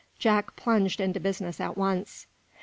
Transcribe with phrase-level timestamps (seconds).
[0.17, 2.25] Jack plunged into business at once.